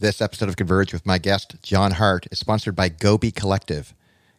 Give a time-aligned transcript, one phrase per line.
[0.00, 3.92] This episode of Converge with my guest, John Hart, is sponsored by GoBe Collective.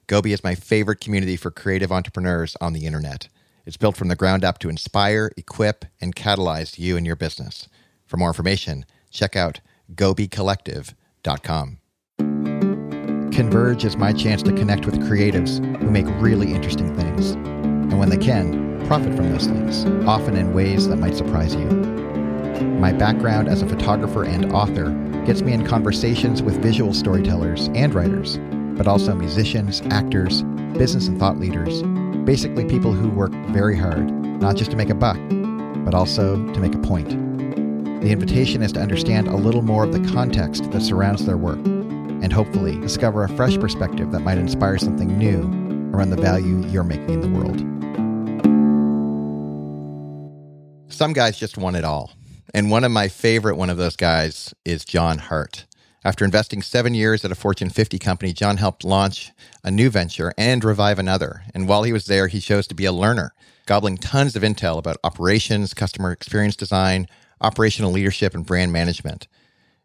[0.07, 3.27] Goby is my favorite community for creative entrepreneurs on the internet.
[3.63, 7.69] It's built from the ground up to inspire, equip, and catalyze you and your business.
[8.07, 9.59] For more information, check out
[9.93, 11.77] gobecollective.com.
[13.31, 17.33] Converge is my chance to connect with creatives who make really interesting things.
[17.33, 22.10] And when they can, profit from those things, often in ways that might surprise you.
[22.61, 24.89] My background as a photographer and author
[25.25, 28.37] gets me in conversations with visual storytellers and writers,
[28.77, 30.43] but also musicians, actors,
[30.77, 31.83] business and thought leaders,
[32.25, 34.09] basically people who work very hard,
[34.41, 35.17] not just to make a buck,
[35.85, 37.09] but also to make a point.
[38.01, 41.59] The invitation is to understand a little more of the context that surrounds their work,
[41.59, 45.41] and hopefully discover a fresh perspective that might inspire something new
[45.93, 47.59] around the value you're making in the world.
[50.91, 52.11] Some guys just want it all.
[52.53, 55.65] And one of my favorite one of those guys is John Hart.
[56.03, 59.31] After investing seven years at a Fortune 50 company, John helped launch
[59.63, 61.43] a new venture and revive another.
[61.53, 63.33] And while he was there, he chose to be a learner,
[63.65, 67.07] gobbling tons of intel about operations, customer experience design,
[67.39, 69.29] operational leadership, and brand management.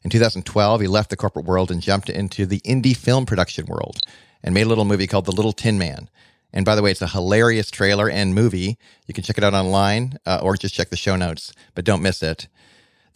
[0.03, 3.99] In 2012, he left the corporate world and jumped into the indie film production world
[4.43, 6.11] and made a little movie called The Little Tin Man.
[6.53, 8.79] And by the way, it's a hilarious trailer and movie.
[9.07, 12.03] You can check it out online uh, or just check the show notes, but don't
[12.03, 12.49] miss it.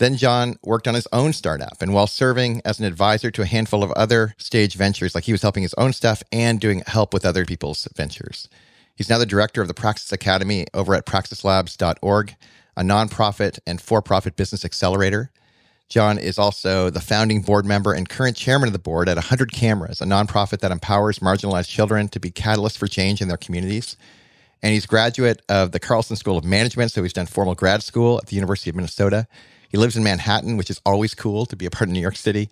[0.00, 1.82] Then John worked on his own startup.
[1.82, 5.32] And while serving as an advisor to a handful of other stage ventures, like he
[5.32, 8.48] was helping his own stuff and doing help with other people's ventures.
[8.96, 12.34] He's now the director of the Praxis Academy over at praxislabs.org,
[12.78, 15.30] a nonprofit and for profit business accelerator.
[15.90, 19.52] John is also the founding board member and current chairman of the board at 100
[19.52, 23.98] Cameras, a nonprofit that empowers marginalized children to be catalysts for change in their communities.
[24.62, 28.16] And he's graduate of the Carlson School of Management, so he's done formal grad school
[28.16, 29.26] at the University of Minnesota.
[29.70, 32.16] He lives in Manhattan, which is always cool to be a part of New York
[32.16, 32.50] City.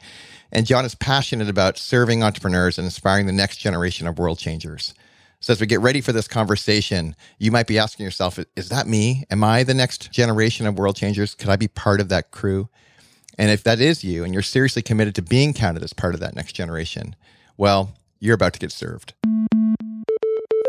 [0.52, 4.94] And John is passionate about serving entrepreneurs and inspiring the next generation of world changers.
[5.40, 8.86] So, as we get ready for this conversation, you might be asking yourself, is that
[8.86, 9.24] me?
[9.30, 11.34] Am I the next generation of world changers?
[11.34, 12.68] Could I be part of that crew?
[13.36, 16.20] And if that is you and you're seriously committed to being counted as part of
[16.20, 17.14] that next generation,
[17.56, 19.14] well, you're about to get served.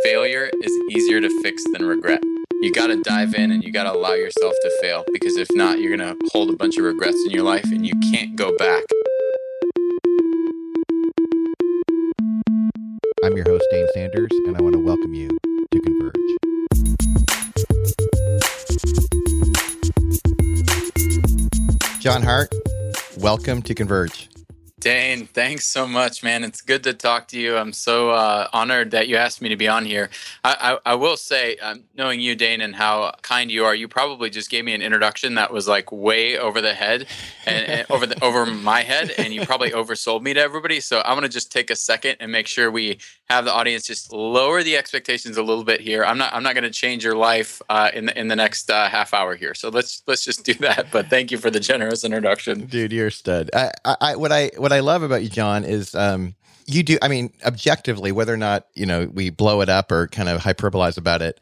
[0.03, 2.21] Failure is easier to fix than regret
[2.61, 5.47] you got to dive in and you got to allow yourself to fail because if
[5.53, 8.35] not, you're going to hold a bunch of regrets in your life and you can't
[8.35, 8.83] go back.
[13.23, 15.29] I'm your host, Dane Sanders, and I want to welcome you
[15.71, 16.15] to Converge.
[22.01, 22.53] John Hart,
[23.17, 24.29] welcome to Converge.
[24.79, 26.43] Dane, thanks so much, man.
[26.45, 27.57] It's good to talk to you.
[27.57, 30.09] I'm so uh, honored that you asked me to be on here.
[30.43, 33.89] I, I, I will say, um, knowing you, Dane, and how kind you are, you
[33.89, 37.07] probably just gave me an introduction that was like way over the head
[37.45, 40.79] and, and over the over my head, and you probably oversold me to everybody.
[40.79, 44.11] So I'm gonna just take a second and make sure we have the audience just
[44.11, 46.03] lower the expectations a little bit here.
[46.03, 48.89] I'm not I'm not gonna change your life uh, in the in the next uh,
[48.89, 49.53] half hour here.
[49.53, 50.87] So let's let's just do that.
[50.91, 52.91] But thank you for the generous introduction, dude.
[52.91, 53.51] You're a stud.
[53.53, 56.33] I, I what I what I love about you, John, is um,
[56.65, 56.97] you do.
[57.01, 60.41] I mean, objectively, whether or not you know we blow it up or kind of
[60.41, 61.39] hyperbolize about it,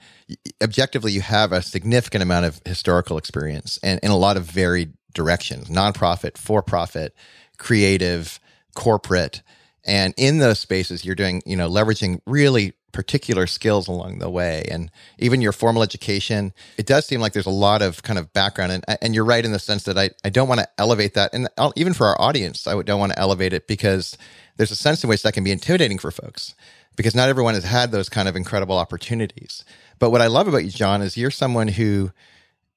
[0.61, 4.93] objectively, you have a significant amount of historical experience and in a lot of varied
[5.13, 7.15] directions: nonprofit, for-profit,
[7.57, 8.41] creative,
[8.75, 9.41] corporate,
[9.87, 14.65] and in those spaces, you're doing you know leveraging really particular skills along the way.
[14.71, 14.89] And
[15.19, 18.71] even your formal education it does seem like there's a lot of kind of background.
[18.71, 21.31] And, and you're right in the sense that i, I don't want to elevate that.
[21.33, 24.17] And I'll, even for our audience i don't want to elevate it because
[24.57, 26.55] there's a sense in which that can be intimidating for folks
[26.95, 29.63] because not everyone has had those kind of incredible opportunities.
[29.99, 32.11] But what i love about you john is you're someone who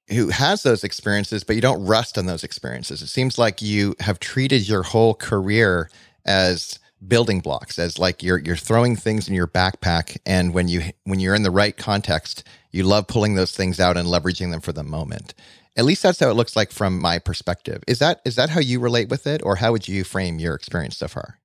[0.09, 3.01] who has those experiences but you don't rust on those experiences.
[3.01, 5.89] It seems like you have treated your whole career
[6.25, 6.77] as
[7.07, 11.19] building blocks as like you're you're throwing things in your backpack and when you when
[11.19, 14.71] you're in the right context you love pulling those things out and leveraging them for
[14.71, 15.33] the moment
[15.75, 18.59] at least that's how it looks like from my perspective is that is that how
[18.59, 21.39] you relate with it or how would you frame your experience so far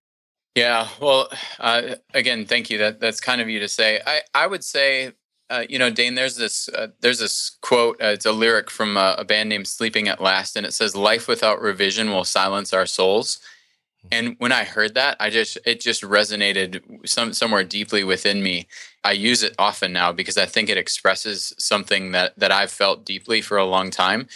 [0.55, 4.47] yeah well uh, again thank you that that's kind of you to say i i
[4.47, 5.13] would say
[5.49, 8.03] uh, you know, Dane, there's this uh, there's this quote.
[8.03, 10.97] Uh, it's a lyric from a, a, band named Sleeping at Last, and it says,
[10.97, 13.39] "Life without revision will silence our souls."
[14.11, 18.67] And when I heard that, I just it just resonated some somewhere deeply within me.
[19.05, 23.05] I use it often now because I think it expresses something that that I've felt
[23.05, 24.29] deeply for a long time.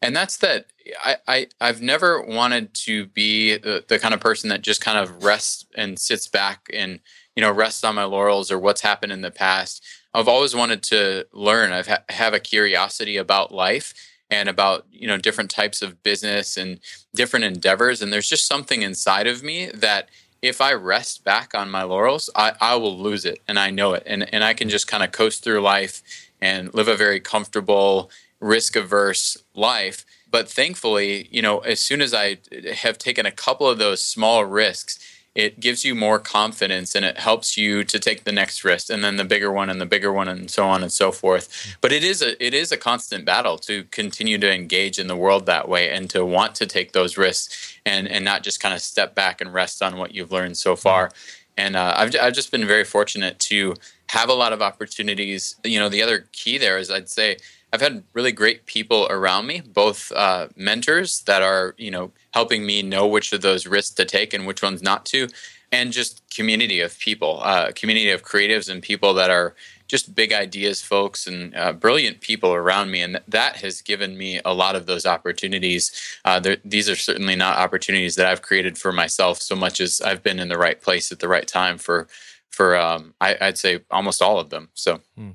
[0.00, 0.66] And that's that
[1.04, 4.98] I, I I've never wanted to be the, the kind of person that just kind
[4.98, 7.00] of rests and sits back and
[7.36, 9.84] you know rests on my laurels or what's happened in the past.
[10.14, 11.72] I've always wanted to learn.
[11.72, 13.94] I've ha- have a curiosity about life
[14.30, 16.80] and about you know different types of business and
[17.14, 20.08] different endeavors and there's just something inside of me that
[20.42, 23.94] if I rest back on my laurels, I, I will lose it and I know
[23.94, 24.02] it.
[24.06, 26.02] And and I can just kind of coast through life
[26.40, 28.10] and live a very comfortable,
[28.40, 30.04] risk averse life.
[30.30, 32.38] But thankfully, you know, as soon as I
[32.74, 34.98] have taken a couple of those small risks,
[35.34, 39.04] it gives you more confidence and it helps you to take the next risk and
[39.04, 41.76] then the bigger one and the bigger one and so on and so forth.
[41.80, 45.16] But it is a it is a constant battle to continue to engage in the
[45.16, 48.74] world that way and to want to take those risks and and not just kind
[48.74, 51.10] of step back and rest on what you've learned so far.
[51.56, 53.74] And uh, I've, I've just been very fortunate to
[54.10, 55.56] have a lot of opportunities.
[55.64, 57.36] You know the other key there is i'd say
[57.72, 62.64] I've had really great people around me, both uh, mentors that are, you know, helping
[62.64, 65.28] me know which of those risks to take and which ones not to,
[65.70, 69.54] and just community of people, uh, community of creatives and people that are
[69.86, 73.02] just big ideas folks and uh, brilliant people around me.
[73.02, 75.92] And that has given me a lot of those opportunities.
[76.24, 80.22] Uh, these are certainly not opportunities that I've created for myself so much as I've
[80.22, 82.06] been in the right place at the right time for,
[82.50, 84.70] for um, I, would say almost all of them.
[84.74, 85.00] So.
[85.16, 85.30] Hmm.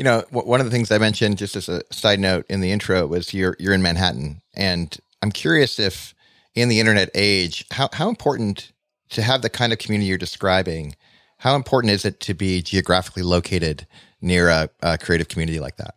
[0.00, 2.72] You know, one of the things I mentioned, just as a side note in the
[2.72, 6.14] intro, was you're you're in Manhattan, and I'm curious if
[6.54, 8.72] in the internet age, how how important
[9.10, 10.96] to have the kind of community you're describing,
[11.36, 13.86] how important is it to be geographically located
[14.22, 15.94] near a, a creative community like that?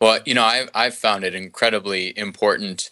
[0.00, 2.90] Well, you know, I've I've found it incredibly important.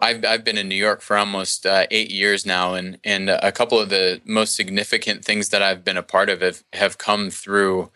[0.00, 3.52] I've I've been in New York for almost uh, eight years now, and and a
[3.52, 7.30] couple of the most significant things that I've been a part of have, have come
[7.30, 7.90] through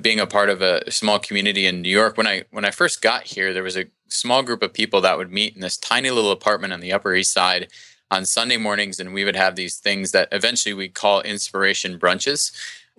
[0.00, 2.16] being a part of a small community in New York.
[2.16, 5.16] When I when I first got here, there was a small group of people that
[5.16, 7.68] would meet in this tiny little apartment on the Upper East Side
[8.10, 12.52] on Sunday mornings, and we would have these things that eventually we call inspiration brunches.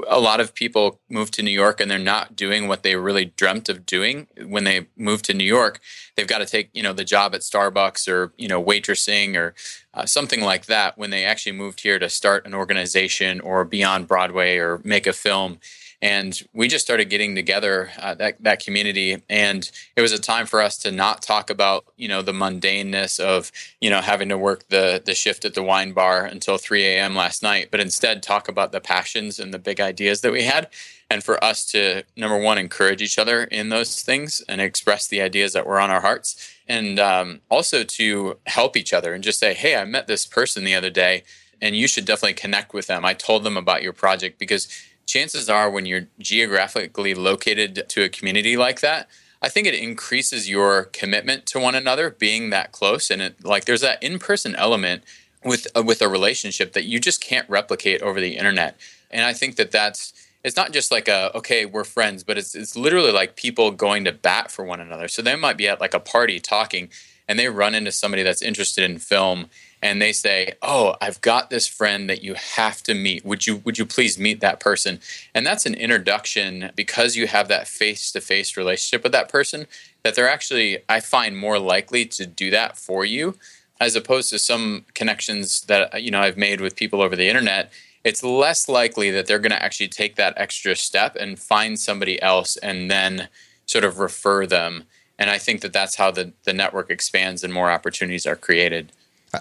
[0.07, 3.25] A lot of people move to New York and they're not doing what they really
[3.25, 5.81] dreamt of doing when they move to New York.
[6.15, 9.53] They've got to take, you know, the job at Starbucks or you know waitressing or
[9.93, 10.97] uh, something like that.
[10.97, 15.05] When they actually moved here to start an organization or be on Broadway or make
[15.05, 15.59] a film,
[16.01, 19.21] and we just started getting together uh, that that community.
[19.29, 23.19] And it was a time for us to not talk about you know the mundaneness
[23.19, 23.51] of
[23.81, 27.15] you know having to work the the shift at the wine bar until 3 a.m
[27.15, 30.69] last night but instead talk about the passions and the big ideas that we had.
[31.11, 35.21] And for us to number one encourage each other in those things and express the
[35.21, 36.53] ideas that were on our hearts.
[36.67, 40.63] And um, also to help each other and just say hey i met this person
[40.63, 41.23] the other day
[41.61, 43.05] and you should definitely connect with them.
[43.05, 44.67] I told them about your project because
[45.09, 49.09] chances are when you're geographically located to a community like that,
[49.41, 53.65] I think it increases your commitment to one another being that close and it like
[53.65, 55.03] there's that in-person element
[55.43, 58.77] with uh, with a relationship that you just can't replicate over the internet.
[59.09, 60.13] And I think that that's
[60.43, 64.05] it's not just like a okay we're friends but it's it's literally like people going
[64.05, 66.89] to bat for one another so they might be at like a party talking
[67.27, 69.47] and they run into somebody that's interested in film
[69.81, 73.25] and they say, "Oh, I've got this friend that you have to meet.
[73.25, 74.99] Would you would you please meet that person?"
[75.33, 79.67] And that's an introduction because you have that face-to-face relationship with that person
[80.03, 83.35] that they're actually I find more likely to do that for you
[83.79, 87.71] as opposed to some connections that you know I've made with people over the internet.
[88.03, 92.21] It's less likely that they're going to actually take that extra step and find somebody
[92.21, 93.27] else and then
[93.65, 94.85] sort of refer them.
[95.17, 98.93] And I think that that's how the, the network expands and more opportunities are created.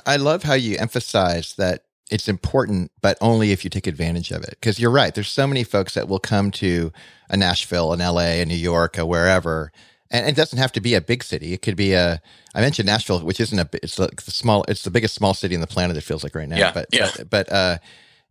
[0.06, 4.42] I love how you emphasize that it's important, but only if you take advantage of
[4.42, 4.50] it.
[4.50, 5.14] Because you're right.
[5.14, 6.92] There's so many folks that will come to
[7.28, 9.72] a Nashville, an LA, a New York, or wherever.
[10.10, 11.52] And it doesn't have to be a big city.
[11.52, 12.22] It could be a,
[12.54, 15.54] I mentioned Nashville, which isn't a, it's like the small, it's the biggest small city
[15.54, 16.56] in the planet, it feels like right now.
[16.56, 17.10] Yeah, but, yeah.
[17.16, 17.78] but, but, uh,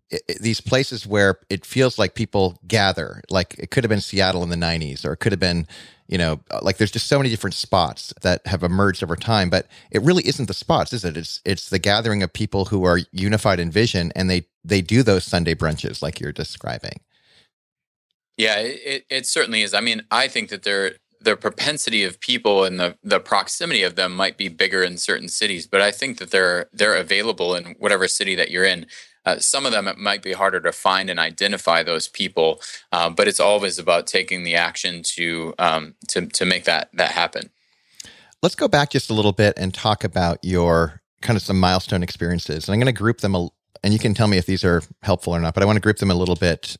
[0.09, 4.01] it, it, these places where it feels like people gather, like it could have been
[4.01, 5.67] Seattle in the 90s, or it could have been
[6.07, 9.49] you know uh, like there's just so many different spots that have emerged over time
[9.49, 11.17] but it really isn't the spots is it?
[11.17, 15.03] It's it's the gathering of people who are unified in vision and they they do
[15.03, 16.99] those sunday brunches like you're describing.
[18.37, 19.73] Yeah it, it certainly is.
[19.73, 23.95] I mean i think that there the propensity of people and the, the proximity of
[23.95, 27.75] them might be bigger in certain cities but i think that they're they're available in
[27.79, 28.85] whatever city that you're in
[29.27, 32.61] uh, some of them it might be harder to find and identify those people,
[32.93, 37.11] uh, but it's always about taking the action to um, to to make that that
[37.11, 37.49] happen.
[38.41, 42.03] Let's go back just a little bit and talk about your kind of some milestone
[42.03, 43.49] experiences, and I'm going to group them, a,
[43.83, 45.53] and you can tell me if these are helpful or not.
[45.53, 46.77] But I want to group them a little bit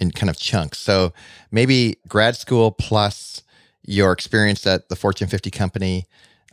[0.00, 0.78] in kind of chunks.
[0.78, 1.12] So
[1.50, 3.42] maybe grad school plus
[3.84, 6.06] your experience at the Fortune 50 company,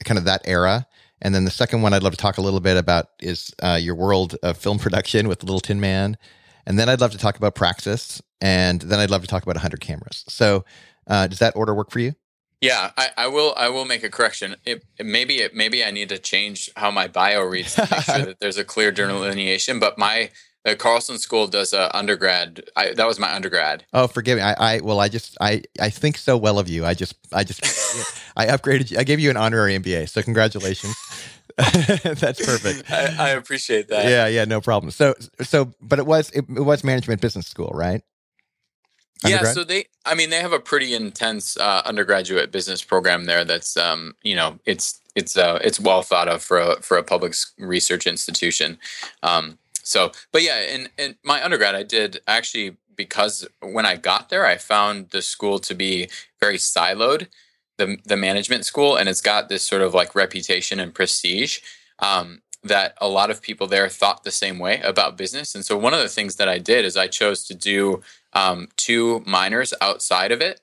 [0.03, 0.86] kind of that era
[1.21, 3.79] and then the second one I'd love to talk a little bit about is uh,
[3.81, 6.17] your world of film production with Little Tin Man.
[6.65, 8.21] And then I'd love to talk about Praxis.
[8.41, 10.25] And then I'd love to talk about 100 cameras.
[10.27, 10.65] So
[11.07, 12.13] uh, does that order work for you?
[12.61, 13.53] Yeah, I, I, will.
[13.55, 14.55] I will make a correction.
[14.65, 18.17] It, maybe it, maybe I need to change how my bio reads to make sure
[18.25, 19.79] that there's a clear delineation.
[19.79, 20.31] But my
[20.67, 22.61] the Carlson School does a undergrad.
[22.75, 23.85] I, that was my undergrad.
[23.93, 24.43] Oh, forgive me.
[24.43, 26.85] I, I well, I just I I think so well of you.
[26.85, 27.61] I just I just
[28.35, 28.97] I upgraded you.
[28.97, 30.09] I gave you an honorary MBA.
[30.09, 30.95] So congratulations.
[31.57, 32.91] That's perfect.
[32.91, 34.05] I, I, appreciate that.
[34.05, 34.91] Yeah, yeah, no problem.
[34.91, 38.03] So so, but it was it, it was management business school, right?
[39.25, 43.43] Yeah, so they, I mean, they have a pretty intense uh, undergraduate business program there.
[43.43, 47.03] That's, um, you know, it's it's uh, it's well thought of for a for a
[47.03, 48.77] public research institution.
[49.23, 49.57] Um,
[49.87, 54.45] so, but yeah, in, in my undergrad, I did actually because when I got there,
[54.45, 56.09] I found the school to be
[56.41, 57.27] very siloed,
[57.77, 61.59] the the management school, and it's got this sort of like reputation and prestige.
[61.99, 65.55] Um, that a lot of people there thought the same way about business.
[65.55, 68.01] And so one of the things that I did is I chose to do
[68.33, 70.59] um, two minors outside of it.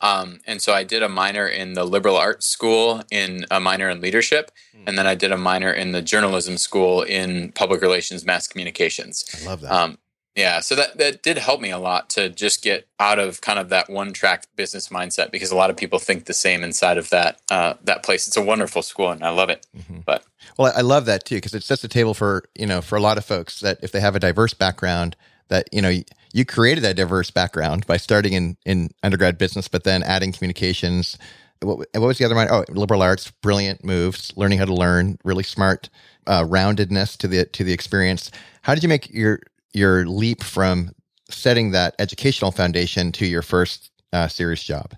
[0.00, 3.88] Um, and so I did a minor in the liberal arts school in a minor
[3.88, 4.50] in leadership.
[4.76, 4.84] Mm.
[4.86, 9.24] And then I did a minor in the journalism school in public relations, mass communications.
[9.40, 9.72] I love that.
[9.72, 9.98] Um,
[10.38, 13.58] yeah, so that, that did help me a lot to just get out of kind
[13.58, 16.96] of that one track business mindset because a lot of people think the same inside
[16.96, 18.28] of that uh, that place.
[18.28, 19.66] It's a wonderful school and I love it.
[19.76, 20.00] Mm-hmm.
[20.06, 20.22] But
[20.56, 23.00] well, I love that too because it sets the table for you know for a
[23.00, 25.16] lot of folks that if they have a diverse background
[25.48, 25.92] that you know
[26.32, 31.18] you created that diverse background by starting in in undergrad business, but then adding communications.
[31.60, 32.50] What, what was the other mind?
[32.50, 35.88] Oh, liberal arts, brilliant moves, learning how to learn, really smart
[36.26, 38.30] uh, roundedness to the to the experience.
[38.62, 39.40] How did you make your
[39.72, 40.92] your leap from
[41.30, 44.94] setting that educational foundation to your first uh, serious job?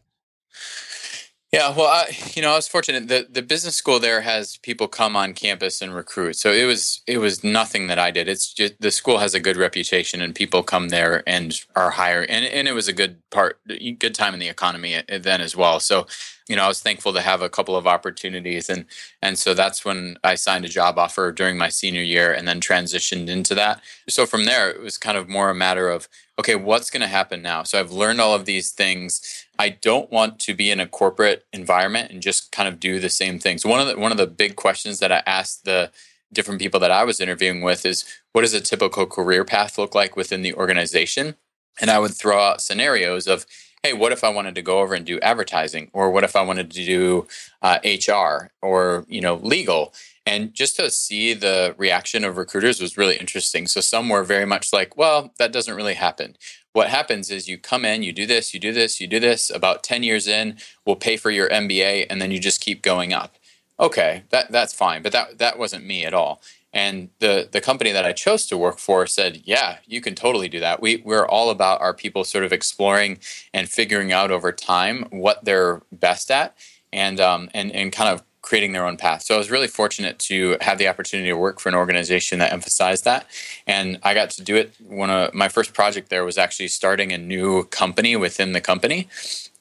[1.53, 3.09] Yeah, well, I, you know, I was fortunate.
[3.09, 7.01] the The business school there has people come on campus and recruit, so it was
[7.09, 8.29] it was nothing that I did.
[8.29, 12.31] It's just the school has a good reputation, and people come there and are hired,
[12.31, 13.59] and and it was a good part,
[13.99, 15.81] good time in the economy uh, then as well.
[15.81, 16.07] So,
[16.51, 18.85] you know, I was thankful to have a couple of opportunities, and
[19.23, 22.61] and so that's when I signed a job offer during my senior year, and then
[22.61, 23.81] transitioned into that.
[24.09, 26.09] So from there, it was kind of more a matter of
[26.41, 27.63] okay, what's going to happen now?
[27.63, 31.45] So I've learned all of these things I don't want to be in a corporate
[31.53, 33.65] environment and just kind of do the same things.
[33.65, 35.93] One of the one of the big questions that I asked the
[36.33, 39.95] different people that I was interviewing with is what does a typical career path look
[39.95, 41.37] like within the organization?
[41.81, 43.47] And I would throw out scenarios of,
[43.83, 46.43] hey, what if I wanted to go over and do advertising, or what if I
[46.43, 47.27] wanted to do
[47.63, 49.93] uh, HR or you know legal?
[50.27, 53.67] And just to see the reaction of recruiters was really interesting.
[53.67, 56.37] So some were very much like, well, that doesn't really happen
[56.73, 59.51] what happens is you come in, you do this, you do this, you do this.
[59.51, 63.13] About 10 years in, we'll pay for your MBA, and then you just keep going
[63.13, 63.37] up.
[63.79, 65.03] Okay, that, that's fine.
[65.03, 66.41] But that, that wasn't me at all.
[66.73, 70.49] And the, the company that I chose to work for said, yeah, you can totally
[70.49, 70.81] do that.
[70.81, 73.19] We, we're all about our people sort of exploring
[73.53, 76.57] and figuring out over time what they're best at
[76.93, 79.23] and, um, and, and kind of creating their own path.
[79.23, 82.53] So I was really fortunate to have the opportunity to work for an organization that
[82.53, 83.27] emphasized that.
[83.67, 84.73] And I got to do it.
[84.87, 89.09] One of my first project there was actually starting a new company within the company.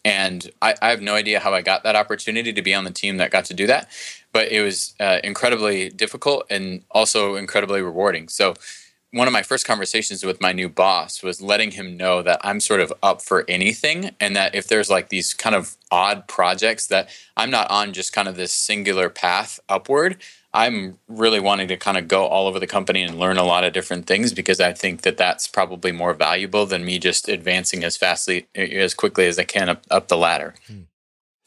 [0.06, 2.92] And I, I have no idea how I got that opportunity to be on the
[2.92, 3.90] team that got to do that.
[4.32, 8.30] But it was uh, incredibly difficult and also incredibly rewarding.
[8.30, 8.54] So
[9.12, 12.60] one of my first conversations with my new boss was letting him know that I'm
[12.60, 16.86] sort of up for anything and that if there's like these kind of odd projects
[16.88, 20.18] that I'm not on just kind of this singular path upward.
[20.54, 23.64] I'm really wanting to kind of go all over the company and learn a lot
[23.64, 27.84] of different things because I think that that's probably more valuable than me just advancing
[27.84, 30.56] as fastly as quickly as I can up, up the ladder.
[30.68, 30.82] Hmm.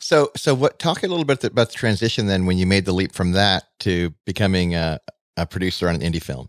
[0.02, 0.78] So, so what?
[0.78, 3.64] Talk a little bit about the transition then when you made the leap from that
[3.80, 4.98] to becoming a,
[5.36, 6.48] a producer on an indie film.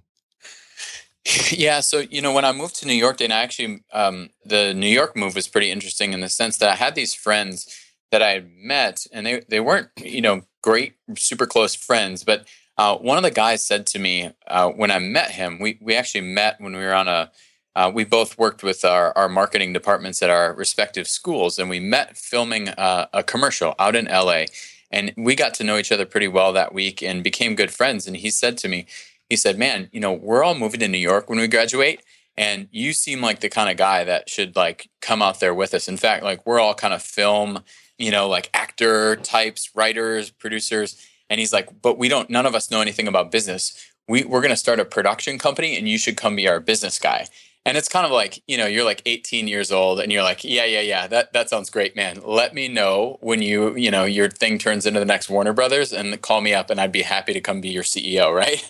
[1.52, 4.74] Yeah, so you know, when I moved to New York, and I actually um, the
[4.74, 7.74] New York move was pretty interesting in the sense that I had these friends
[8.12, 12.46] that I had met, and they they weren't you know great, super close friends, but
[12.78, 15.96] uh, one of the guys said to me uh, when I met him, we we
[15.96, 17.32] actually met when we were on a.
[17.76, 21.80] Uh, we both worked with our, our marketing departments at our respective schools, and we
[21.80, 24.46] met filming uh, a commercial out in LA.
[24.92, 28.06] And we got to know each other pretty well that week and became good friends.
[28.06, 28.86] And he said to me,
[29.28, 32.02] he said, "Man, you know, we're all moving to New York when we graduate."
[32.36, 35.74] And you seem like the kind of guy that should like come out there with
[35.74, 35.88] us.
[35.88, 37.64] In fact, like we're all kind of film,
[37.98, 40.98] you know, like actor types, writers, producers.
[41.30, 43.92] And he's like, but we don't, none of us know anything about business.
[44.08, 47.00] We, we're going to start a production company and you should come be our business
[47.00, 47.28] guy.
[47.66, 50.44] And it's kind of like, you know, you're like 18 years old and you're like,
[50.44, 52.20] yeah, yeah, yeah, that, that sounds great, man.
[52.26, 55.94] Let me know when you, you know, your thing turns into the next Warner Brothers
[55.94, 58.70] and call me up and I'd be happy to come be your CEO, right?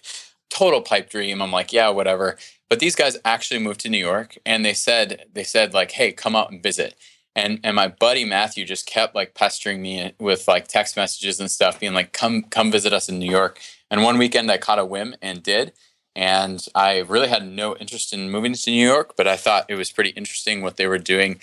[0.49, 1.41] total pipe dream.
[1.41, 2.37] I'm like, yeah, whatever.
[2.69, 6.11] But these guys actually moved to New York and they said, they said like, hey,
[6.11, 6.95] come out and visit.
[7.35, 11.49] and and my buddy Matthew just kept like pestering me with like text messages and
[11.49, 13.59] stuff, being like, "Come come visit us in New York."
[13.89, 15.73] And one weekend I caught a whim and did,
[16.15, 19.75] and I really had no interest in moving to New York, but I thought it
[19.75, 21.39] was pretty interesting what they were doing.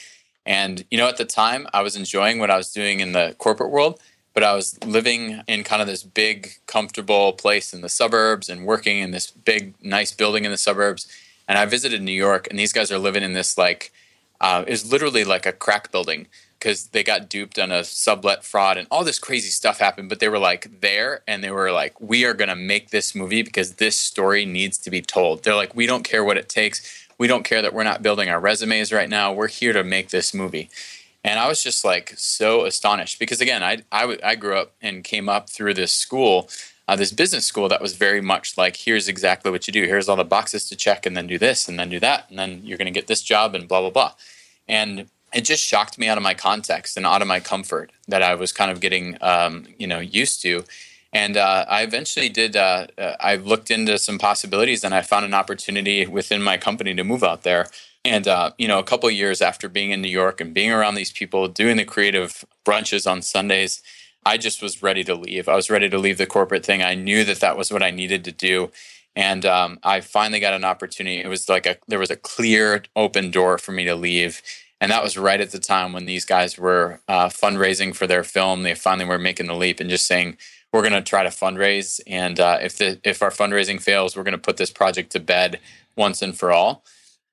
[0.46, 3.34] And you know, at the time, I was enjoying what I was doing in the
[3.38, 4.00] corporate world,
[4.32, 8.64] but I was living in kind of this big, comfortable place in the suburbs and
[8.64, 11.08] working in this big, nice building in the suburbs.
[11.48, 13.92] And I visited New York, and these guys are living in this like
[14.40, 16.28] uh, is literally like a crack building
[16.60, 20.10] because they got duped on a sublet fraud and all this crazy stuff happened.
[20.10, 23.14] But they were like there and they were like, we are going to make this
[23.14, 25.42] movie because this story needs to be told.
[25.42, 27.06] They're like, we don't care what it takes.
[27.16, 29.32] We don't care that we're not building our resumes right now.
[29.32, 30.68] We're here to make this movie.
[31.24, 35.02] And I was just like so astonished because again, I, I, I grew up and
[35.02, 36.50] came up through this school,
[36.88, 39.84] uh, this business school that was very much like, here's exactly what you do.
[39.84, 42.28] Here's all the boxes to check and then do this and then do that.
[42.28, 44.12] And then you're going to get this job and blah, blah, blah.
[44.68, 48.22] And it just shocked me out of my context and out of my comfort that
[48.22, 50.64] I was kind of getting, um, you know, used to.
[51.12, 52.56] And uh, I eventually did.
[52.56, 56.94] Uh, uh, I looked into some possibilities, and I found an opportunity within my company
[56.94, 57.66] to move out there.
[58.04, 60.94] And uh, you know, a couple years after being in New York and being around
[60.94, 63.82] these people, doing the creative brunches on Sundays,
[64.24, 65.48] I just was ready to leave.
[65.48, 66.82] I was ready to leave the corporate thing.
[66.82, 68.70] I knew that that was what I needed to do.
[69.16, 71.18] And um, I finally got an opportunity.
[71.18, 74.42] It was like a there was a clear, open door for me to leave
[74.80, 78.24] and that was right at the time when these guys were uh, fundraising for their
[78.24, 78.62] film.
[78.62, 80.38] They finally were making the leap and just saying,
[80.72, 84.24] "We're going to try to fundraise, and uh, if the if our fundraising fails, we're
[84.24, 85.60] going to put this project to bed
[85.96, 86.84] once and for all."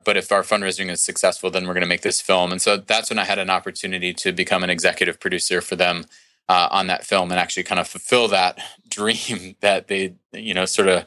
[0.04, 2.54] But if our fundraising is successful, then we're going to make this film.
[2.54, 6.06] And so that's when I had an opportunity to become an executive producer for them
[6.48, 8.58] uh, on that film and actually kind of fulfill that
[8.90, 11.06] dream that they, you know, sort of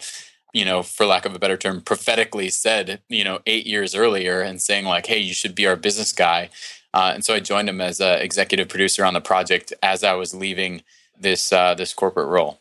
[0.52, 4.40] you know, for lack of a better term, prophetically said, you know, eight years earlier
[4.40, 6.50] and saying like, "Hey, you should be our business guy."
[6.92, 10.14] Uh, and so I joined him as an executive producer on the project as I
[10.14, 10.82] was leaving
[11.18, 12.60] this uh, this corporate role.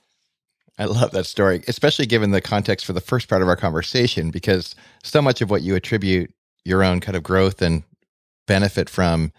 [0.77, 4.31] I love that story, especially given the context for the first part of our conversation,
[4.31, 7.83] because so much of what you attribute your own kind of growth and
[8.47, 9.31] benefit from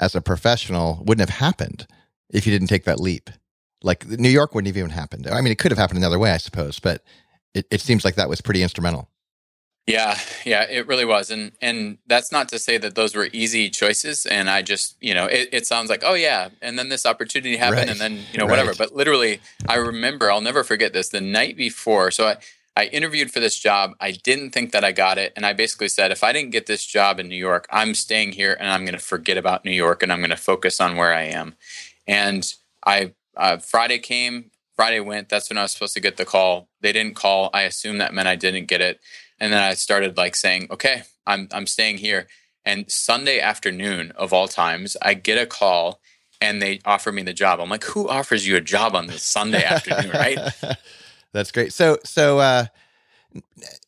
[0.00, 1.86] as a professional wouldn't have happened
[2.30, 3.30] if you didn't take that leap.
[3.82, 5.28] Like New York wouldn't have even happened.
[5.28, 7.04] I mean, it could have happened another way, I suppose, but
[7.54, 9.08] it, it seems like that was pretty instrumental.
[9.86, 13.70] Yeah, yeah, it really was, and and that's not to say that those were easy
[13.70, 14.26] choices.
[14.26, 17.56] And I just, you know, it, it sounds like, oh yeah, and then this opportunity
[17.56, 17.90] happened, right.
[17.90, 18.74] and then you know whatever.
[18.74, 21.08] But literally, I remember, I'll never forget this.
[21.08, 22.36] The night before, so I
[22.76, 23.92] I interviewed for this job.
[23.98, 26.66] I didn't think that I got it, and I basically said, if I didn't get
[26.66, 29.72] this job in New York, I'm staying here, and I'm going to forget about New
[29.72, 31.54] York, and I'm going to focus on where I am.
[32.06, 32.46] And
[32.84, 35.28] I uh, Friday came, Friday went.
[35.28, 36.68] That's when I was supposed to get the call.
[36.82, 37.50] They didn't call.
[37.52, 39.00] I assumed that meant I didn't get it.
[39.40, 42.28] And then I started like saying, okay, I'm, I'm staying here.
[42.64, 46.00] And Sunday afternoon of all times, I get a call
[46.40, 47.58] and they offer me the job.
[47.58, 50.38] I'm like, who offers you a job on this Sunday afternoon, right?
[51.32, 51.72] That's great.
[51.72, 52.66] So, so, uh,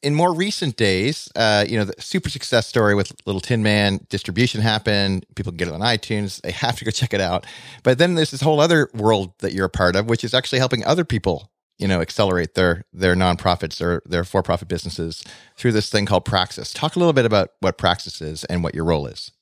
[0.03, 4.01] in more recent days, uh, you know, the super success story with Little Tin Man
[4.09, 5.27] distribution happened.
[5.35, 6.41] People get it on iTunes.
[6.43, 7.47] They have to go check it out.
[7.83, 10.59] But then there's this whole other world that you're a part of, which is actually
[10.59, 15.25] helping other people, you know, accelerate their their nonprofits or their for profit businesses
[15.57, 16.73] through this thing called Praxis.
[16.73, 19.33] Talk a little bit about what Praxis is and what your role is.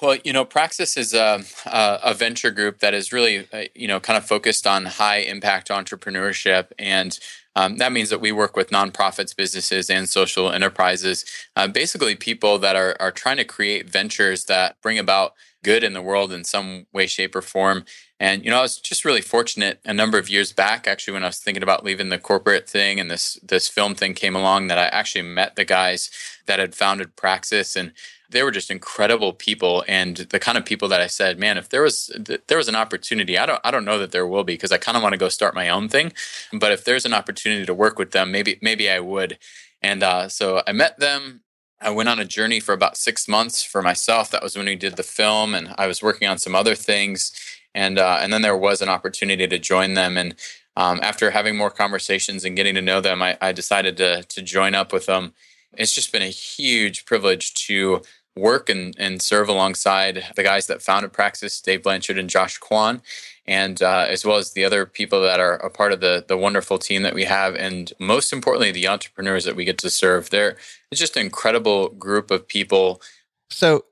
[0.00, 3.98] Well, you know, Praxis is a, a, venture group that is really, uh, you know,
[3.98, 7.18] kind of focused on high impact entrepreneurship and
[7.58, 11.24] um, that means that we work with nonprofits, businesses, and social enterprises,
[11.56, 15.34] uh, basically people that are, are trying to create ventures that bring about
[15.64, 17.84] good in the world in some way, shape, or form.
[18.20, 21.24] And you know, I was just really fortunate a number of years back, actually, when
[21.24, 24.68] I was thinking about leaving the corporate thing and this this film thing came along,
[24.68, 26.10] that I actually met the guys
[26.46, 27.92] that had founded Praxis and
[28.30, 31.68] they were just incredible people and the kind of people that I said, man, if
[31.68, 32.10] there was
[32.46, 34.78] there was an opportunity, I don't I don't know that there will be because I
[34.78, 36.12] kind of want to go start my own thing,
[36.52, 39.38] but if there's an opportunity to work with them, maybe maybe I would.
[39.82, 41.42] And uh, so I met them.
[41.80, 44.30] I went on a journey for about six months for myself.
[44.30, 47.32] That was when we did the film, and I was working on some other things.
[47.74, 50.16] And uh, and then there was an opportunity to join them.
[50.16, 50.34] And
[50.76, 54.42] um, after having more conversations and getting to know them, I, I decided to to
[54.42, 55.34] join up with them.
[55.76, 58.02] It's just been a huge privilege to
[58.38, 63.02] work and, and serve alongside the guys that founded Praxis, Dave Blanchard and Josh Kwan,
[63.46, 66.36] and uh, as well as the other people that are a part of the, the
[66.36, 67.54] wonderful team that we have.
[67.54, 70.30] And most importantly, the entrepreneurs that we get to serve.
[70.30, 70.56] They're
[70.90, 73.02] it's just an incredible group of people.
[73.50, 73.84] So,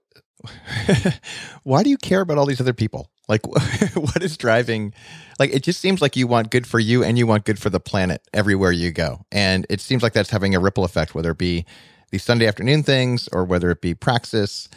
[1.62, 3.10] why do you care about all these other people?
[3.28, 3.46] Like,
[3.94, 4.94] what is driving?
[5.38, 7.70] Like, it just seems like you want good for you and you want good for
[7.70, 9.24] the planet everywhere you go.
[9.32, 11.66] And it seems like that's having a ripple effect, whether it be
[12.10, 14.68] these Sunday afternoon things or whether it be Praxis.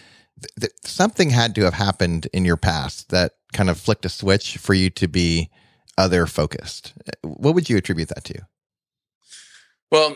[0.59, 4.57] th- something had to have happened in your past that kind of flicked a switch
[4.57, 5.49] for you to be
[5.97, 6.93] other focused.
[7.21, 8.47] What would you attribute that to?
[9.91, 10.15] Well,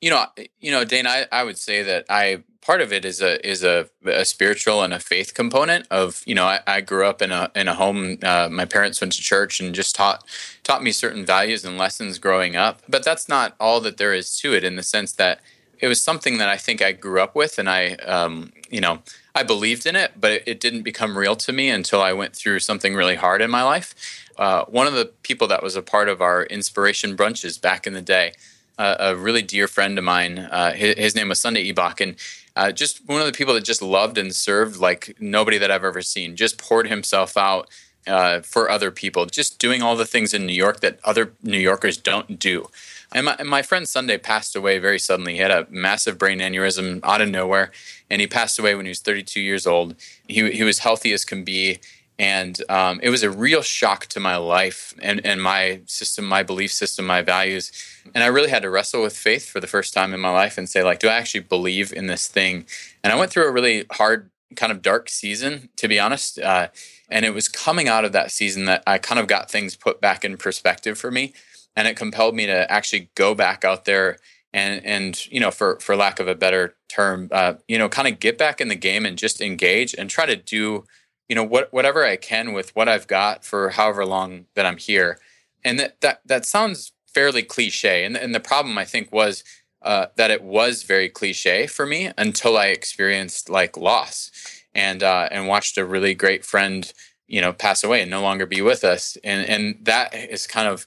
[0.00, 0.24] you know,
[0.58, 3.64] you know, Dane, I, I would say that I part of it is a is
[3.64, 7.32] a, a spiritual and a faith component of you know I, I grew up in
[7.32, 10.24] a in a home uh, my parents went to church and just taught
[10.62, 14.38] taught me certain values and lessons growing up but that's not all that there is
[14.40, 15.40] to it in the sense that
[15.80, 19.00] it was something that I think I grew up with and I um, you know
[19.34, 22.60] I believed in it but it, didn't become real to me until I went through
[22.60, 23.94] something really hard in my life
[24.38, 27.94] uh, one of the people that was a part of our inspiration brunches back in
[27.94, 28.32] the day
[28.78, 32.16] uh, a really dear friend of mine uh, his, his, name was Sunday Ebach and
[32.56, 35.84] uh, just one of the people that just loved and served like nobody that I've
[35.84, 36.36] ever seen.
[36.36, 37.68] Just poured himself out
[38.06, 41.58] uh, for other people, just doing all the things in New York that other New
[41.58, 42.68] Yorkers don't do.
[43.12, 45.34] And my, and my friend Sunday passed away very suddenly.
[45.34, 47.72] He had a massive brain aneurysm out of nowhere,
[48.08, 49.96] and he passed away when he was 32 years old.
[50.28, 51.80] He, he was healthy as can be
[52.20, 56.42] and um, it was a real shock to my life and, and my system my
[56.42, 57.72] belief system my values
[58.14, 60.58] and i really had to wrestle with faith for the first time in my life
[60.58, 62.66] and say like do i actually believe in this thing
[63.02, 66.68] and i went through a really hard kind of dark season to be honest uh,
[67.08, 69.98] and it was coming out of that season that i kind of got things put
[69.98, 71.32] back in perspective for me
[71.76, 74.18] and it compelled me to actually go back out there
[74.52, 78.08] and and you know for for lack of a better term uh, you know kind
[78.08, 80.84] of get back in the game and just engage and try to do
[81.30, 84.76] you know what whatever I can with what I've got for however long that I'm
[84.76, 85.18] here.
[85.64, 88.04] And that that, that sounds fairly cliche.
[88.04, 89.44] And, and the problem I think was
[89.80, 94.30] uh, that it was very cliche for me until I experienced like loss
[94.74, 96.92] and uh, and watched a really great friend
[97.28, 99.16] you know pass away and no longer be with us.
[99.22, 100.84] And and that has kind of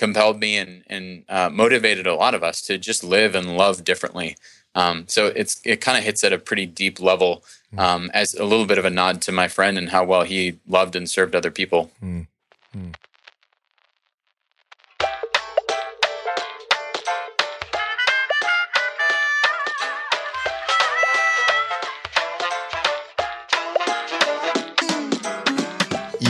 [0.00, 3.84] compelled me and and uh, motivated a lot of us to just live and love
[3.84, 4.34] differently.
[4.74, 7.78] Um, so it's it kind of hits at a pretty deep level hmm.
[7.78, 10.58] um, as a little bit of a nod to my friend and how well he
[10.66, 11.90] loved and served other people.
[12.02, 12.26] Mm.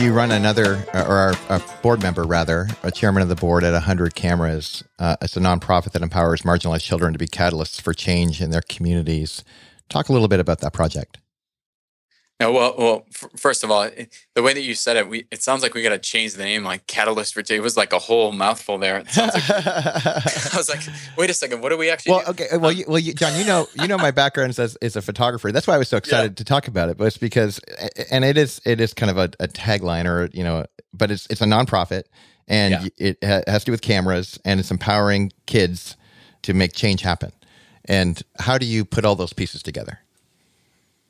[0.01, 4.15] You run another, or a board member rather, a chairman of the board at 100
[4.15, 4.83] Cameras.
[4.97, 8.63] Uh, it's a nonprofit that empowers marginalized children to be catalysts for change in their
[8.63, 9.43] communities.
[9.89, 11.19] Talk a little bit about that project.
[12.41, 13.05] No, well, well.
[13.09, 13.87] F- first of all,
[14.33, 16.43] the way that you said it, we it sounds like we got to change the
[16.43, 16.63] name.
[16.63, 18.97] Like Catalyst for It was like a whole mouthful there.
[18.97, 20.81] It sounds like I was like,
[21.17, 22.13] wait a second, what do we actually?
[22.13, 22.31] Well, do?
[22.31, 24.95] okay, well, um, you, well, you, John, you know, you know, my background as is
[24.95, 25.51] a photographer.
[25.51, 26.35] That's why I was so excited yeah.
[26.35, 26.97] to talk about it.
[26.97, 27.59] But it's because,
[28.09, 31.27] and it is, it is kind of a, a tagline, or you know, but it's
[31.29, 32.05] it's a nonprofit,
[32.47, 33.13] and yeah.
[33.21, 35.95] it has to do with cameras, and it's empowering kids
[36.41, 37.33] to make change happen.
[37.85, 39.99] And how do you put all those pieces together?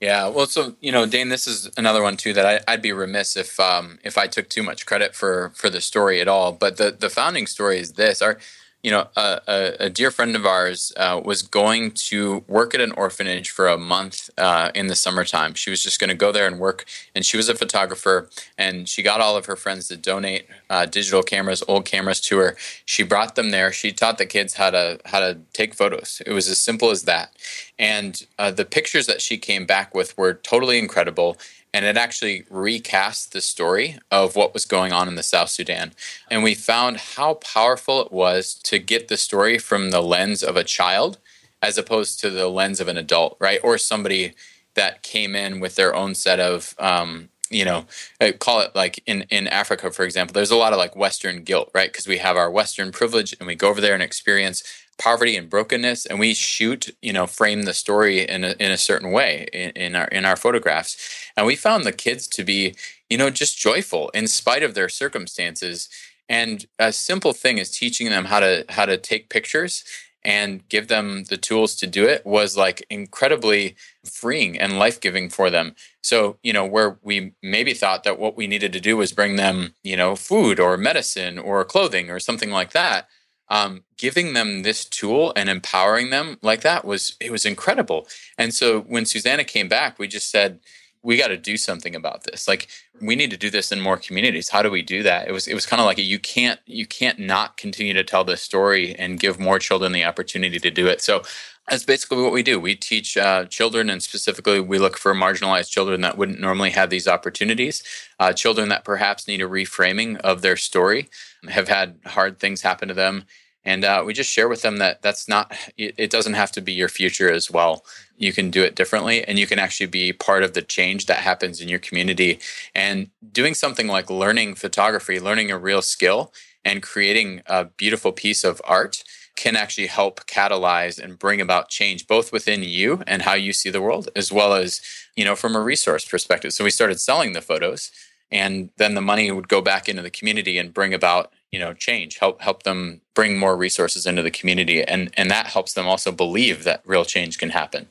[0.01, 2.91] Yeah, well, so you know, Dane, this is another one too that I, would be
[2.91, 6.53] remiss if um, if I took too much credit for for the story at all.
[6.53, 8.39] But the the founding story is this: our
[8.83, 12.81] you know, a, a, a, dear friend of ours uh, was going to work at
[12.81, 15.53] an orphanage for a month uh, in the summertime.
[15.53, 18.89] She was just going to go there and work, and she was a photographer, and
[18.89, 22.55] she got all of her friends to donate uh, digital cameras, old cameras to her.
[22.85, 23.71] She brought them there.
[23.71, 26.21] She taught the kids how to how to take photos.
[26.25, 27.35] It was as simple as that,
[27.77, 31.37] and uh, the pictures that she came back with were totally incredible
[31.73, 35.93] and it actually recast the story of what was going on in the South Sudan.
[36.29, 40.57] And we found how powerful it was to get the story from the lens of
[40.57, 41.17] a child
[41.61, 43.59] as opposed to the lens of an adult, right?
[43.63, 44.33] Or somebody
[44.73, 47.85] that came in with their own set of, um, you know,
[48.19, 51.43] uh, call it like in, in Africa, for example, there's a lot of like Western
[51.43, 51.91] guilt, right?
[51.91, 54.63] Because we have our Western privilege and we go over there and experience
[55.01, 58.77] poverty and brokenness and we shoot you know frame the story in a, in a
[58.77, 60.95] certain way in, in, our in our photographs.
[61.35, 62.75] And we found the kids to be
[63.09, 65.89] you know just joyful in spite of their circumstances.
[66.29, 69.83] And a simple thing is teaching them how to how to take pictures
[70.23, 75.49] and give them the tools to do it was like incredibly freeing and life-giving for
[75.49, 75.73] them.
[76.03, 79.35] So you know where we maybe thought that what we needed to do was bring
[79.35, 83.07] them you know food or medicine or clothing or something like that
[83.51, 88.07] um, giving them this tool and empowering them like that was it was incredible.
[88.37, 90.61] And so when Susanna came back, we just said
[91.03, 92.47] we got to do something about this.
[92.47, 92.69] Like
[93.01, 94.49] we need to do this in more communities.
[94.49, 95.27] How do we do that?
[95.27, 98.05] It was it was kind of like a, you can't you can't not continue to
[98.05, 101.01] tell this story and give more children the opportunity to do it.
[101.01, 101.21] So
[101.69, 102.59] that's basically what we do.
[102.59, 106.89] We teach uh, children, and specifically, we look for marginalized children that wouldn't normally have
[106.89, 107.83] these opportunities.
[108.19, 111.09] Uh, children that perhaps need a reframing of their story,
[111.47, 113.25] have had hard things happen to them,
[113.63, 116.73] and uh, we just share with them that that's not it doesn't have to be
[116.73, 117.85] your future as well.
[118.17, 121.17] You can do it differently and you can actually be part of the change that
[121.17, 122.39] happens in your community.
[122.73, 126.33] And doing something like learning photography learning a real skill
[126.65, 129.03] and creating a beautiful piece of art
[129.35, 133.69] can actually help catalyze and bring about change both within you and how you see
[133.69, 134.81] the world as well as
[135.15, 136.51] you know from a resource perspective.
[136.51, 137.91] So we started selling the photos
[138.31, 141.73] and then the money would go back into the community and bring about you know
[141.73, 145.85] change help help them bring more resources into the community and and that helps them
[145.85, 147.87] also believe that real change can happen.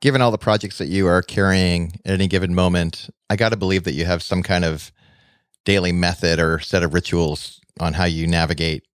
[0.00, 3.56] Given all the projects that you are carrying at any given moment i got to
[3.56, 4.92] believe that you have some kind of
[5.64, 8.84] daily method or set of rituals on how you navigate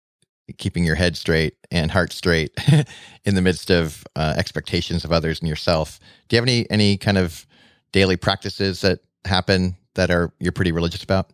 [0.56, 2.52] keeping your head straight and heart straight
[3.24, 6.00] in the midst of uh, expectations of others and yourself.
[6.28, 7.46] Do you have any any kind of
[7.92, 11.30] daily practices that happen that are you're pretty religious about?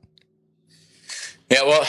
[1.50, 1.82] Yeah, well,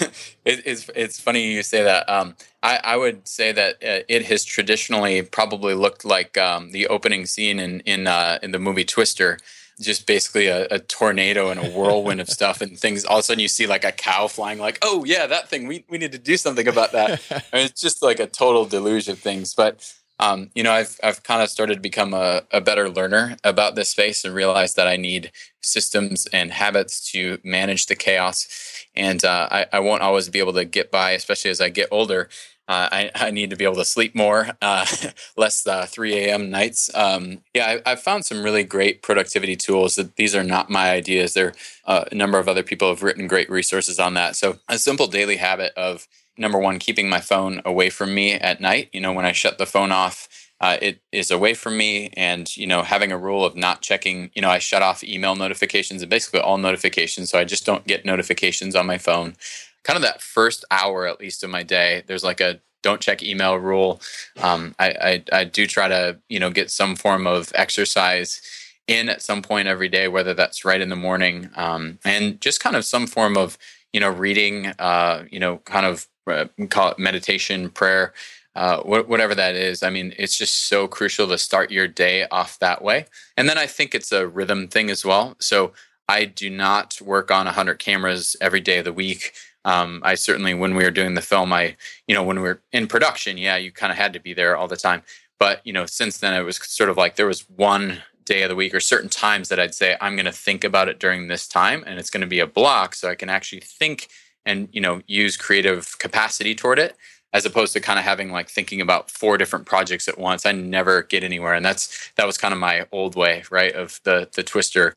[0.44, 2.08] it, it's it's funny you say that.
[2.08, 6.86] Um, I, I would say that uh, it has traditionally probably looked like um, the
[6.86, 9.38] opening scene in in uh, in the movie Twister,
[9.80, 13.04] just basically a, a, tornado and a whirlwind of stuff and things.
[13.04, 14.58] All of a sudden, you see like a cow flying.
[14.58, 15.66] Like, oh yeah, that thing.
[15.66, 17.20] We we need to do something about that.
[17.30, 19.54] I mean, it's just like a total deluge of things.
[19.54, 23.36] But um, you know, I've I've kind of started to become a, a better learner
[23.42, 28.86] about this space and realized that I need systems and habits to manage the chaos.
[28.94, 31.88] And uh, I, I won't always be able to get by, especially as I get
[31.90, 32.28] older.
[32.66, 34.86] Uh, I, I, need to be able to sleep more, uh,
[35.36, 36.48] less uh, 3 a.m.
[36.48, 36.88] nights.
[36.94, 39.96] Um, yeah, I, have found some really great productivity tools.
[39.96, 41.34] That these are not my ideas.
[41.34, 41.52] There,
[41.84, 44.34] uh, a number of other people have written great resources on that.
[44.34, 48.60] So, a simple daily habit of number one, keeping my phone away from me at
[48.60, 48.90] night.
[48.92, 50.28] You know, when I shut the phone off,
[50.60, 52.10] uh, it is away from me.
[52.16, 55.34] And, you know, having a rule of not checking, you know, I shut off email
[55.34, 57.30] notifications and basically all notifications.
[57.30, 59.36] So I just don't get notifications on my phone.
[59.82, 63.22] Kind of that first hour, at least, of my day, there's like a don't check
[63.22, 64.00] email rule.
[64.42, 68.40] Um, I, I, I do try to, you know, get some form of exercise
[68.86, 72.60] in at some point every day, whether that's right in the morning, um, and just
[72.60, 73.56] kind of some form of,
[73.94, 78.12] you know, reading, uh, you know, kind of uh, call it meditation, prayer,
[78.56, 79.84] uh, wh- whatever that is.
[79.84, 83.06] I mean, it's just so crucial to start your day off that way.
[83.36, 85.36] And then I think it's a rhythm thing as well.
[85.38, 85.72] So
[86.08, 89.32] I do not work on 100 cameras every day of the week.
[89.64, 91.76] Um, I certainly, when we were doing the film, I,
[92.08, 94.56] you know, when we were in production, yeah, you kind of had to be there
[94.56, 95.02] all the time.
[95.38, 98.48] But, you know, since then, it was sort of like there was one day of
[98.48, 101.28] the week or certain times that I'd say, I'm going to think about it during
[101.28, 104.08] this time and it's going to be a block so I can actually think
[104.46, 106.96] and you know use creative capacity toward it
[107.32, 110.46] as opposed to kind of having like thinking about four different projects at once.
[110.46, 114.00] I never get anywhere and that's that was kind of my old way right of
[114.04, 114.94] the the twister.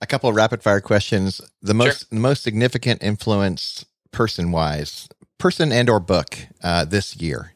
[0.00, 1.40] A couple of rapid fire questions.
[1.60, 2.08] The most sure.
[2.10, 7.52] the most significant influence person wise person and or book uh, this year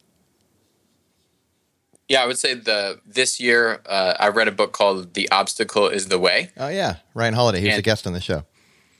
[2.09, 5.87] yeah, I would say the this year uh, I read a book called "The Obstacle
[5.87, 7.59] Is the Way." Oh yeah, Ryan Holiday.
[7.59, 8.45] He was and, a guest on the show.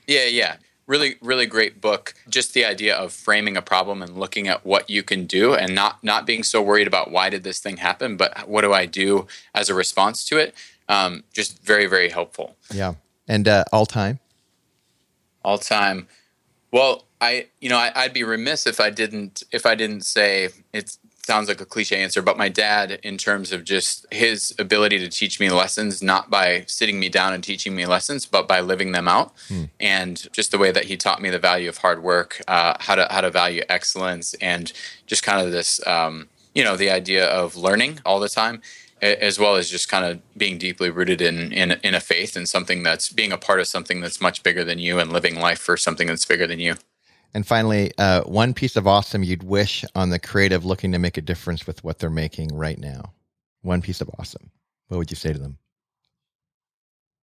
[0.06, 0.56] Yeah, yeah.
[0.86, 2.14] Really really great book.
[2.28, 5.74] Just the idea of framing a problem and looking at what you can do and
[5.74, 8.86] not not being so worried about why did this thing happen but what do i
[8.86, 10.54] do as a response to it?
[10.88, 12.56] Um, just very very helpful.
[12.72, 12.94] Yeah.
[13.26, 14.20] And uh, all time?
[15.44, 16.08] All time.
[16.72, 20.50] Well i you know I, i'd be remiss if i didn't if i didn't say
[20.72, 24.98] it's sounds like a cliche answer, but my dad, in terms of just his ability
[24.98, 28.60] to teach me lessons, not by sitting me down and teaching me lessons, but by
[28.60, 29.64] living them out, hmm.
[29.78, 32.94] and just the way that he taught me the value of hard work, uh, how
[32.94, 34.72] to how to value excellence, and
[35.06, 38.62] just kind of this, um, you know, the idea of learning all the time.
[39.00, 42.48] As well as just kind of being deeply rooted in, in in a faith and
[42.48, 45.60] something that's being a part of something that's much bigger than you and living life
[45.60, 46.74] for something that's bigger than you.
[47.34, 51.16] And finally, uh, one piece of awesome you'd wish on the creative looking to make
[51.16, 53.12] a difference with what they're making right now.
[53.62, 54.50] One piece of awesome.
[54.88, 55.58] What would you say to them?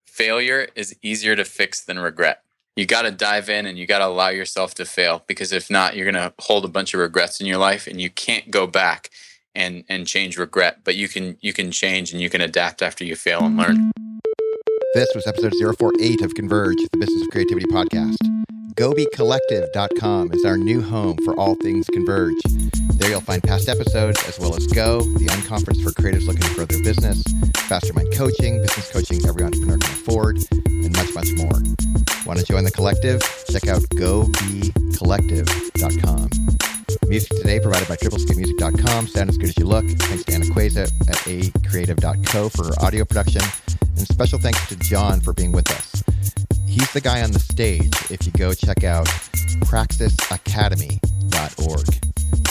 [0.06, 2.42] Failure is easier to fix than regret.
[2.76, 5.70] You got to dive in and you got to allow yourself to fail because if
[5.70, 8.50] not, you're going to hold a bunch of regrets in your life and you can't
[8.50, 9.10] go back
[9.54, 13.04] and and change regret, but you can you can change and you can adapt after
[13.04, 13.90] you fail and learn.
[14.94, 18.16] This was episode 048 of Converge, the Business of Creativity podcast.
[18.76, 22.34] GoBeCollective.com is our new home for all things Converge.
[22.94, 26.52] There you'll find past episodes as well as Go, the unconference for creatives looking to
[26.56, 27.22] grow their business,
[27.68, 31.62] Fastermind coaching, business coaching every entrepreneur can afford, and much, much more.
[32.26, 33.22] Want to join the collective?
[33.48, 36.30] Check out GoBeCollective.com.
[37.08, 39.06] Music today provided by tripleskipmusic.com.
[39.06, 39.84] Sound as good as you look.
[39.84, 43.42] Thanks to Anna Queza at acreative.co for audio production.
[43.96, 45.93] And special thanks to John for being with us.
[46.74, 49.06] He's the guy on the stage if you go check out
[49.70, 51.88] praxisacademy.com converge.org.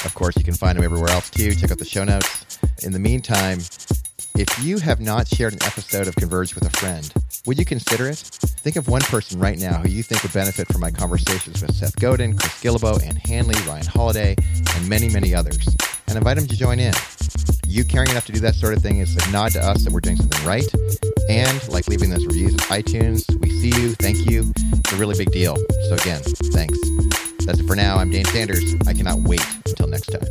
[0.06, 1.54] Of course, you can find him everywhere else too.
[1.54, 2.60] Check out the show notes.
[2.84, 3.60] In the meantime,
[4.36, 7.12] if you have not shared an episode of Converge with a friend,
[7.46, 8.18] would you consider it?
[8.18, 11.76] Think of one person right now who you think would benefit from my conversations with
[11.76, 14.36] Seth Godin, Chris Guillebeau, Ann Handley, Ryan Holiday,
[14.76, 15.68] and many, many others,
[16.08, 16.94] and invite them to join in.
[17.68, 19.94] You caring enough to do that sort of thing is a nod to us that
[19.94, 20.68] we're doing something right.
[21.30, 24.52] And like leaving those reviews on iTunes, we see you, thank you.
[24.56, 25.56] It's a really big deal.
[25.88, 26.78] So again, thanks.
[27.46, 27.98] That's it for now.
[27.98, 28.76] I'm Dane Sanders.
[28.88, 30.28] I cannot wait until next time.